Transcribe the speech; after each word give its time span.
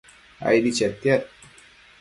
aidi 0.47 0.71
chetiad 0.79 1.21